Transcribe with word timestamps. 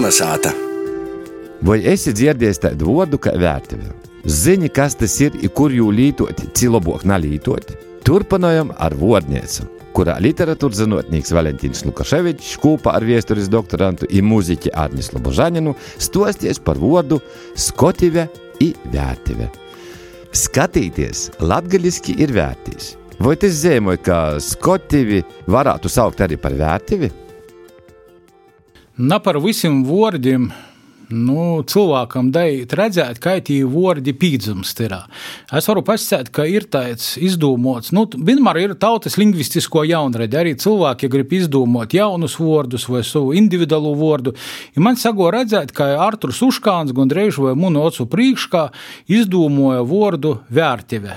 Kolnesāta. 0.00 0.48
Vai 1.60 1.82
esi 1.90 2.14
dzirdējis 2.16 2.62
tādu 2.62 2.86
vārdu 2.88 3.18
kā 3.20 3.34
vērtība? 3.36 3.90
Zini, 4.24 4.70
kas 4.72 4.96
tas 4.96 5.12
ir, 5.20 5.36
kur 5.52 5.74
jū 5.76 5.90
lietot, 5.92 6.40
cilobok 6.56 7.04
nalītot? 7.04 7.74
Turpinājam 8.08 8.72
ar 8.80 8.96
vārdnieci, 8.96 9.66
kurā 9.92 10.16
literatūras 10.24 10.80
zinātnīgs 10.80 11.34
Valentīns 11.36 11.84
Lukaševičs 11.84 12.56
kopā 12.64 12.96
ar 12.96 13.04
vēstures 13.04 13.52
doktorantu 13.52 14.08
un 14.08 14.28
mūziķi 14.30 14.72
Arnis 14.72 15.12
Lobožaninu 15.12 15.76
stosties 16.00 16.64
par 16.64 16.80
vārdu 16.80 17.20
skotive 17.52 18.30
i 18.64 18.72
vērtība. 18.96 19.52
Skatīties 20.32 21.26
latgaļiski 21.44 22.16
ir 22.24 22.32
vērtīs. 22.40 22.94
Vai 23.20 23.36
tas 23.36 23.60
zīmē, 23.66 24.00
ka 24.00 24.38
skotivi 24.40 25.20
varētu 25.44 25.92
saukt 25.92 26.24
arī 26.24 26.40
par 26.40 26.56
vērtību? 26.56 27.18
Na 29.00 29.16
par 29.16 29.38
visiem 29.40 29.78
vārdiem 29.88 30.50
nu, 31.08 31.62
cilvēkam 31.64 32.26
dait 32.34 32.68
redzēt, 32.76 33.16
kā 33.22 33.38
tie 33.40 33.62
vārdi 33.64 34.12
pīdzums 34.12 34.74
ir. 34.84 34.92
Es 35.56 35.68
varu 35.70 35.80
pasakāt, 35.86 36.28
ka 36.36 36.44
ir 36.44 36.66
tāds 36.68 37.14
izdomāts, 37.16 37.94
nu, 37.96 38.04
vienmēr 38.12 38.60
ir 38.60 38.74
tautas 38.76 39.16
lingvistisko 39.16 39.86
jaunradi, 39.88 40.36
arī 40.36 40.52
cilvēki 40.60 41.08
grib 41.16 41.32
izdomāt 41.38 41.96
jaunus 41.96 42.36
vārdus 42.42 42.84
vai 42.92 43.00
savu 43.00 43.32
individuālu 43.40 43.94
vārdu. 44.02 44.34
Ja 44.76 44.84
man 44.84 45.00
sago 45.00 45.32
redzēt, 45.32 45.72
ka 45.72 45.94
Arturs 46.04 46.42
Uškāns 46.44 46.92
gandrīz 46.92 47.40
vai 47.40 47.56
munu 47.56 47.86
ocu 47.88 48.04
priekškā 48.04 48.68
izdomāja 49.08 49.80
vārdu 49.88 50.36
vērtību. 50.52 51.16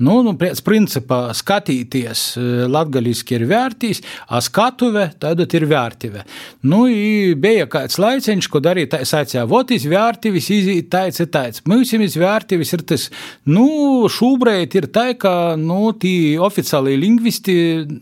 Nu, 0.00 0.20
nu, 0.24 0.32
pēc 0.38 0.62
principā 0.64 1.20
skatīties 1.36 2.24
latgaļiski 2.72 3.36
ir 3.36 3.44
vērtīs, 3.50 4.00
a 4.32 4.40
skatuve 4.44 5.08
tad 5.20 5.42
ir 5.42 5.66
vērtīve. 5.68 6.24
Nu, 6.70 6.84
bija 7.42 7.66
kāds 7.70 7.98
laiciņš, 8.00 8.48
ko 8.52 8.62
darīja 8.64 8.94
tā 8.94 9.02
sacīja, 9.08 9.44
votis 9.50 9.84
vērtīvis 9.90 10.48
izīt 10.56 10.88
tāds 10.92 11.20
ir 11.22 11.28
tāds. 11.34 11.62
Mūsimis 11.68 12.16
vērtīvis 12.20 12.72
ir 12.76 12.84
tas, 12.88 13.08
nu, 13.44 14.08
šūbreit 14.12 14.76
ir 14.78 14.88
tā, 14.94 15.10
ka, 15.18 15.54
nu, 15.60 15.92
tī 15.92 16.38
oficiāli 16.40 16.96
lingvisti, 17.00 17.56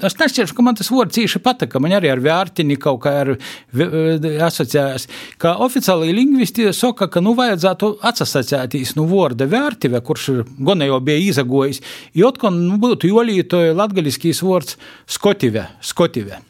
es 0.07 0.19
nešķiršu, 0.21 0.57
ka 0.57 0.67
man 0.67 0.79
tas 0.79 0.93
vārds 0.93 1.19
cīši 1.19 1.43
pataka, 1.45 1.83
man 1.83 1.97
arī 1.99 2.13
ar 2.13 2.23
vērtini 2.23 2.79
kaut 2.81 3.03
kā 3.05 3.17
ar 3.25 3.35
asociējās, 3.75 5.09
ka 5.43 5.57
oficiāli 5.67 6.15
lingvisti 6.17 6.71
saka, 6.77 7.11
ka, 7.11 7.23
nu, 7.25 7.35
vajadzētu 7.39 7.93
atsasacētīs, 8.11 8.95
nu, 8.99 9.09
vārda 9.11 9.49
vērtīve, 9.51 10.01
kurš 10.07 10.31
gan 10.61 10.87
jau 10.87 11.01
bija 11.05 11.25
izagojis, 11.31 11.80
Jotkon 12.17 12.59
nu, 12.67 12.79
būtu 12.83 13.11
jolītoja 13.11 13.77
latgaliskīs 13.79 14.43
vārds 14.47 14.79
skotive, 15.11 15.67
skotive. 15.85 16.43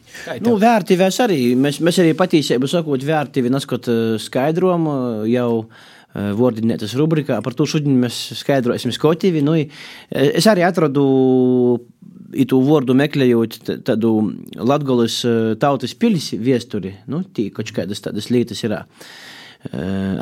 Nu, 0.43 0.57
vērtīvēs 0.59 1.21
arī. 1.23 1.39
Mēs, 1.59 1.79
mēs 1.83 2.01
arī 2.03 2.11
patīsību 2.19 2.69
sakot 2.69 3.03
vērtīvi, 3.07 3.51
neskot 3.53 3.87
skaidrojumu 4.21 4.93
jau 5.31 5.49
vārdinētas 6.13 6.95
rubrikā. 6.99 7.39
Par 7.43 7.55
to 7.55 7.67
šodien 7.69 7.99
mēs 8.01 8.17
skaidrosim 8.41 8.91
skotīvi. 8.95 9.43
Nu, 9.45 9.55
es 10.11 10.47
arī 10.51 10.65
atradu 10.67 11.05
itu 12.31 12.59
vārdu 12.63 12.95
meklējot 12.95 13.59
tādu 13.87 14.13
Latgolas 14.59 15.21
tautas 15.59 15.95
pilis 15.95 16.31
viesturi. 16.39 16.95
Nu, 17.11 17.23
tī 17.23 17.49
kaut 17.55 17.71
kādas 17.75 18.03
tādas 18.03 18.29
lietas 18.31 18.63
ir 18.67 18.75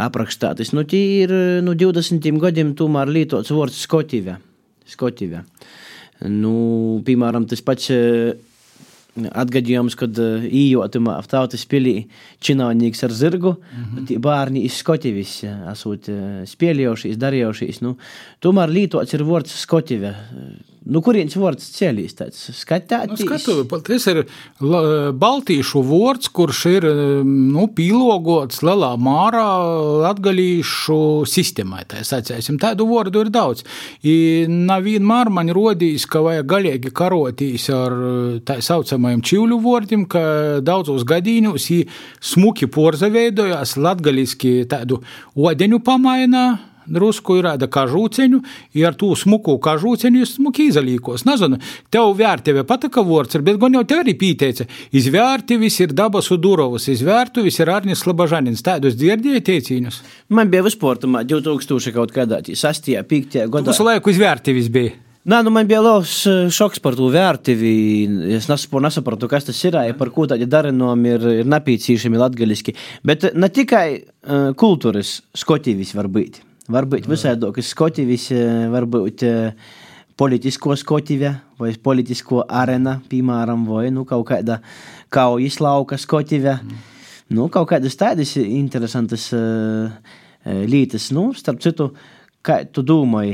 aprakstātas. 0.05 0.73
Nu, 0.75 0.85
tī 0.89 1.01
ir 1.23 1.33
nu, 1.65 1.73
20 1.77 2.41
gadiem 2.43 2.75
tomēr 2.77 3.09
lietots 3.09 3.53
vārds 3.55 3.81
skotīve. 3.85 4.37
Skotīvē. 4.89 5.43
Nu, 6.27 6.53
piemēram, 7.07 7.45
tas 7.47 7.61
pats 7.63 7.91
atgadījums, 9.19 9.95
kad 9.99 10.15
ījotumā 10.15 11.15
tautas 11.27 11.65
pilī 11.69 11.95
činājnieks 12.45 13.03
ar 13.07 13.13
zirgu, 13.15 13.55
mm 13.55 13.85
-hmm. 13.85 14.19
bērni 14.23 14.63
iz 14.65 14.79
Skotīvis 14.83 15.43
esot 15.71 16.09
spēlējušies, 16.45 17.17
darījušies. 17.17 17.81
Nu, 17.81 17.97
tomēr 18.39 18.69
lītots 18.69 19.13
ir 19.13 19.23
vārds 19.23 19.55
Skotīvē. 19.65 20.13
Nu, 20.89 21.01
kurienes 21.05 21.35
vārds 21.37 21.67
ceļīs? 21.75 22.15
Skatāt, 22.57 23.11
nu, 23.11 23.17
skatu, 23.19 23.55
tas 23.85 24.07
ir 24.09 24.23
baltīšu 24.59 25.83
vārds, 25.85 26.31
kurš 26.33 26.61
ir 26.71 26.87
nu, 27.25 27.67
pīlogots 27.75 28.63
lielā 28.65 28.91
mārā 29.01 29.45
latgalīšu 30.05 30.99
sistēmai. 31.29 31.85
Tā 31.89 32.01
sacēsim, 32.07 32.57
tādu 32.61 32.87
vārdu 32.89 33.23
ir 33.25 33.31
daudz. 33.33 33.65
I 34.01 34.47
nav 34.49 34.87
vienmēr 34.87 35.31
man 35.33 35.51
rodījis, 35.55 36.07
ka 36.09 36.23
vajag 36.25 36.49
galīgi 36.49 36.93
karotīs 36.95 37.69
ar 37.73 37.95
tā 38.47 38.59
saucamajiem 38.65 39.23
čivļu 39.29 39.59
vārdiem, 39.65 40.07
ka 40.09 40.23
daudzos 40.65 41.05
gadījumos 41.09 41.69
smuki 42.31 42.69
porza 42.71 43.11
veidojās 43.13 43.77
latgaliski 43.77 44.63
tādu 44.69 45.03
odeņu 45.37 45.83
pamainā 45.85 46.47
drusku 46.91 47.39
ir 47.39 47.47
tāda 47.49 47.69
kažūceņu, 47.71 48.41
ja 48.77 48.91
ar 48.91 48.97
to 48.99 49.11
smuku 49.17 49.57
kažūceņu 49.63 50.23
es 50.25 50.35
smuki 50.37 50.69
izalīkos. 50.71 51.25
Nezinu, 51.29 51.59
tev 51.93 52.13
vērtība 52.19 52.65
pataka 52.69 53.03
vārds, 53.05 53.39
bet 53.45 53.59
gan 53.61 53.77
jau 53.79 53.83
te 53.87 53.99
arī 54.03 54.15
pīteica, 54.19 54.67
izvērtīvis 54.95 55.81
ir 55.85 55.97
dabas 55.97 56.31
udurovas, 56.35 56.89
izvērtuvis 56.91 57.59
ir 57.61 57.73
Arnis 57.73 58.05
Labažanins. 58.07 58.65
Tādus 58.65 58.97
dzirdēja 58.99 59.43
teicīņus? 59.51 60.01
Man 60.35 60.51
bija 60.51 60.65
visportumā 60.67 61.25
2000 61.27 61.95
kaut 61.95 62.15
kādā 62.15 62.41
6. 62.45 62.95
5. 63.09 63.45
gadā. 63.49 63.71
Visu 63.71 63.87
laiku 63.87 64.13
izvērtīvis 64.13 64.73
bija. 64.73 64.97
Nē, 65.29 65.41
nu 65.43 65.51
man 65.51 65.67
bija 65.67 65.81
liels 65.83 66.13
šoks 66.55 66.79
par 66.81 66.95
to 66.97 67.09
vērtību. 67.11 67.71
Es 68.37 68.47
nesaprotu, 68.49 69.27
kas 69.29 69.49
tas 69.49 69.59
ir, 69.67 69.75
ja 69.89 69.95
par 69.97 70.13
ko 70.15 70.25
tādi 70.31 70.47
darinājumi 70.49 71.11
ir, 71.11 71.25
ir 71.43 71.49
nepieciešami 71.51 72.21
latgaļiski. 72.21 72.75
Bet 73.05 73.27
ne 73.35 73.51
tikai 73.53 73.87
uh, 73.99 74.51
kultūras 74.57 75.19
skotīvis 75.37 75.91
var 75.97 76.07
būt. 76.09 76.39
Varbūt 76.69 77.07
visādokas 77.09 77.71
skotīvis, 77.73 78.27
varbūt 78.69 79.23
politisko 80.19 80.75
skotīvē 80.77 81.31
vai 81.59 81.71
politisko 81.83 82.43
arēna, 82.45 82.99
piemēram, 83.09 83.65
vai 83.65 83.87
nu, 83.95 84.05
kaut 84.05 84.27
kāda 84.29 84.59
kaujas 85.09 85.59
lauka 85.63 85.97
skotīvē. 85.97 86.59
Mm. 86.61 86.85
Nu, 87.37 87.47
kaut 87.53 87.69
kādas 87.71 87.97
tādas 87.97 88.35
interesantas 88.41 89.27
uh, 89.37 89.89
lietas, 90.45 91.09
nu, 91.15 91.29
starp 91.37 91.61
citu, 91.63 91.89
uh, 91.89 92.18
Kā 92.39 92.61
tu 92.63 92.79
domāji, 92.87 93.33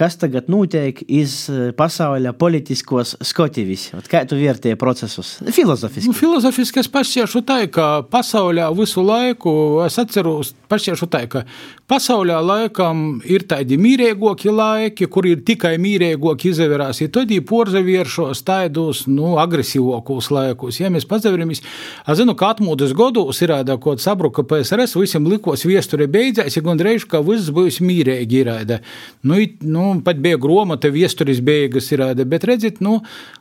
kas 0.00 0.14
tagad 0.16 0.46
notiek 0.48 0.96
iz 1.12 1.42
pasaules 1.76 2.32
politiskos 2.40 3.10
skotīvis? 3.20 3.90
Kā 4.08 4.22
tu 4.24 4.38
vērtēji 4.40 4.78
procesus? 4.80 5.34
Filozofiski. 5.52 6.08
Nu, 6.08 6.16
filozofiski 6.16 6.80
es 6.80 6.88
pašķiešu 6.88 7.42
tā, 7.44 7.58
ka 7.68 8.00
pasaulē 8.08 8.70
visu 8.78 9.04
laiku, 9.04 9.52
es 9.84 9.98
atceros, 10.00 10.54
pašķiešu 10.72 11.08
tā, 11.12 11.20
ka 11.28 11.42
pasaulē 11.84 12.38
laikam 12.40 13.20
ir 13.28 13.44
tādi 13.44 13.76
mīrēgoki 13.76 14.56
laiki, 14.56 15.10
kur 15.12 15.28
ir 15.28 15.44
tikai 15.44 15.74
mīrēgoki 15.76 16.54
izvērās, 16.54 17.02
ja 17.04 17.12
tad 17.12 17.36
ir 17.36 17.44
porzavieršos 17.44 18.40
taidos, 18.48 19.04
nu, 19.04 19.34
agresīvākos 19.44 20.30
laikos. 20.32 20.80
Ja 20.80 20.88
mēs 20.96 21.04
pazaveramies, 21.12 21.60
es 21.60 22.22
zinu, 22.22 22.32
ka 22.40 22.54
atmūdas 22.56 22.96
godos 22.96 23.44
ir 23.44 23.52
tāda, 23.52 23.76
ko 23.76 23.98
sabruka 24.00 24.48
PSRS, 24.48 24.96
visiem 24.96 25.28
likos 25.28 25.68
viesture 25.68 26.08
beidzēs, 26.08 26.56
ja 26.56 26.64
gandrīz, 26.64 27.04
ka 27.04 27.20
viss 27.20 27.52
būs 27.52 27.65
jūs 27.66 27.80
mīrēgi 27.84 28.40
ir. 28.42 28.50
Nu, 29.26 29.38
nu, 29.66 29.84
pat 30.06 30.20
bija 30.22 30.38
gromata, 30.40 30.90
viesturis 30.92 31.42
beigas 31.44 31.90
ir, 31.92 32.02
bet 32.28 32.46
redziet, 32.48 32.80
nu, 32.84 33.00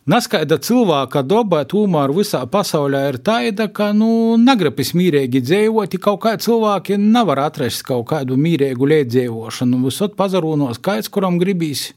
naskaida 0.09 0.57
cilvēka 0.61 1.23
doba 1.25 1.63
tomēr 1.69 2.13
visā 2.15 2.43
pasaulē 2.49 3.05
ir 3.13 3.19
tāda, 3.25 3.69
ka, 3.71 3.91
nu, 3.95 4.35
nagrapis 4.41 4.93
mīrēgi 4.97 5.43
dzīvot, 5.45 5.97
kaut 6.03 6.23
kā 6.25 6.35
cilvēki 6.41 6.99
nevar 7.01 7.45
atrast 7.47 7.85
kaut 7.87 8.09
kādu 8.11 8.37
mīrēgu 8.39 8.91
liedzēvošanu. 8.91 9.83
Visot 9.85 10.17
pazarūnos 10.19 10.81
skaits, 10.81 11.11
kuram 11.13 11.39
gribīs 11.41 11.91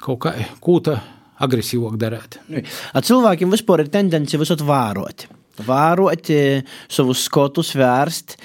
kaut 0.00 0.22
kā 0.24 0.34
kūta 0.64 1.00
agresīvāk 1.40 1.98
darīt. 2.00 2.40
Cilvēkiem 2.94 3.52
vispār 3.52 3.84
ir 3.84 3.92
tendence 3.92 4.40
visot 4.40 4.64
vērot. 4.64 5.26
Vērot 5.66 6.30
savus 6.88 7.24
skotus, 7.26 7.74
vērst 7.76 8.36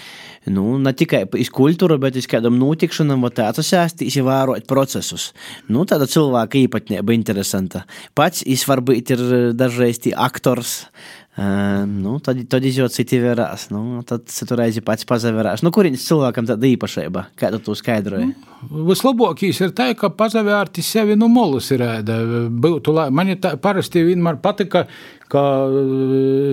nu, 0.52 0.78
ne 0.82 0.94
tikai 0.94 1.24
iz 1.42 1.50
kultūru, 1.54 1.98
bet 2.02 2.18
uz 2.20 2.28
kādam 2.30 2.58
notikšanam, 2.62 3.24
vai 3.26 3.32
tāds 3.36 3.66
sēstīs, 3.66 4.18
ievērot 4.20 4.68
procesus. 4.70 5.32
Nu, 5.72 5.86
tāda 5.90 6.08
cilvēka 6.10 6.60
īpatnība 6.66 7.16
interesanta. 7.16 7.86
Pats 8.18 8.46
viņš 8.46 8.66
varbūt 8.70 9.16
ir 9.16 9.26
dažreiz 9.58 10.02
aktors, 10.16 10.86
Uh, 11.36 11.82
nu, 11.84 12.14
tad, 12.24 12.38
tad 12.48 12.64
izjūt 12.64 12.94
citi 12.96 13.18
vērās. 13.20 13.66
Nu, 13.74 14.00
tad 14.08 14.24
tu 14.24 14.56
reizi 14.56 14.80
pats 14.86 15.04
pazavērās. 15.10 15.66
Nu, 15.66 15.72
kurienes 15.76 16.06
cilvēkam 16.08 16.48
tāda 16.48 16.70
īpašība? 16.70 17.26
Kā 17.36 17.50
tu 17.52 17.60
to 17.66 17.76
skaidroji? 17.76 18.30
Nu, 18.32 18.86
vislabākais 18.88 19.60
ir 19.66 19.74
tā, 19.76 19.90
ka 20.00 20.14
pazavērti 20.16 20.86
sevi 20.86 21.18
no 21.20 21.28
molus 21.28 21.74
ir 21.76 21.84
ēda. 21.84 22.22
Būtu, 22.48 22.96
man 23.12 23.34
ir 23.34 23.42
tā, 23.44 23.58
parasti 23.60 24.06
vienmēr 24.08 24.40
patika, 24.40 24.86
ka 25.32 25.42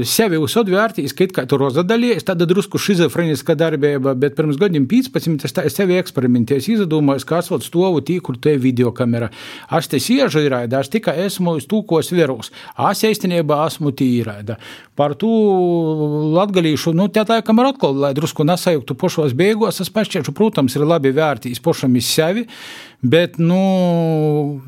sevi 0.08 0.38
uzsodvērtīs, 0.40 1.12
ka 1.16 1.26
it 1.26 1.34
kā 1.36 1.44
tur 1.48 1.60
rozadalījies, 1.66 2.24
tāda 2.28 2.46
drusku 2.48 2.80
šizofreniska 2.80 3.56
darbība, 3.58 4.14
bet 4.18 4.36
pirms 4.38 4.58
gadiem 4.60 4.86
15 4.88 5.46
es 5.46 5.54
tā 5.54 5.66
es 5.68 5.76
sevi 5.76 5.98
eksperimentēju, 6.00 6.78
izdomāju, 6.78 7.26
ka 7.28 7.42
esot 7.42 7.66
stovu 7.66 8.00
tīklu 8.04 8.38
te 8.42 8.56
video 8.60 8.92
kamera. 8.96 9.28
Es 9.76 9.90
te 9.92 10.00
siežu 10.02 10.42
īraida, 10.46 10.80
es 10.80 10.92
tikai 10.92 11.18
esmu 11.26 11.58
uz 11.60 11.68
tūkos 11.70 12.12
verūs. 12.16 12.52
Es 12.90 13.04
īstenībā 13.08 13.60
esmu 13.68 13.92
tīraida. 13.98 14.56
Par 14.98 15.14
to 15.16 15.28
latgalīšu, 16.36 16.92
nu, 16.92 17.06
tā 17.08 17.24
tā 17.28 17.38
kamera 17.44 17.70
atkal, 17.72 17.96
lai 17.96 18.12
drusku 18.16 18.44
nesajuktu 18.44 18.96
pošos 19.00 19.32
beigos, 19.36 19.80
es 19.80 19.88
pašķiešu, 19.92 20.34
protams, 20.36 20.76
ir 20.76 20.84
labi 20.84 21.14
vērtīs 21.16 21.62
pošam 21.64 21.96
iz 21.96 22.10
sevi, 22.12 22.44
bet, 23.00 23.38
nu, 23.40 24.60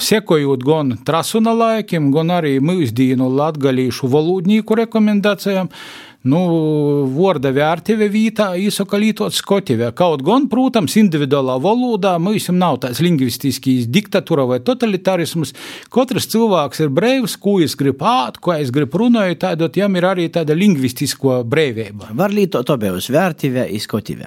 sekojot 0.00 0.64
gan 0.64 0.96
trasuna 1.04 1.52
laikiem, 1.52 2.08
gan 2.14 2.32
arī 2.38 2.56
mūsdienu 2.64 3.28
latgalīšu 3.36 4.08
valodnīku 4.12 4.80
rekomendācijām, 4.80 5.68
nu, 6.26 6.40
vārda 7.14 7.52
vērtība 7.54 8.08
vietā 8.12 8.48
īsaka 8.58 8.98
lītot 9.00 9.34
skotivē. 9.36 9.92
Kaut 9.96 10.24
gan, 10.26 10.48
protams, 10.50 10.96
individuālā 11.00 11.58
valodā 11.62 12.16
mums 12.22 12.48
nav 12.52 12.80
tāds 12.84 13.02
lingvistiskīs 13.04 13.88
diktatūra 13.92 14.46
vai 14.50 14.60
totalitārisms. 14.64 15.54
Katrs 15.92 16.30
cilvēks 16.32 16.82
ir 16.84 16.92
brīvs, 16.96 17.36
ko 17.42 17.58
es 17.64 17.76
gribu 17.78 18.08
āt, 18.08 18.40
ko 18.42 18.56
es 18.56 18.72
gribu 18.74 19.04
runāt, 19.04 19.42
tādot 19.44 19.76
jām 19.76 19.98
ir 19.98 20.08
arī 20.08 20.28
tāda 20.32 20.56
lingvistisko 20.56 21.42
brīvība. 21.44 22.14
Var 22.16 22.34
lītot 22.34 22.72
abejos 22.72 23.10
vērtība, 23.12 23.68
izskotivē. 23.76 24.24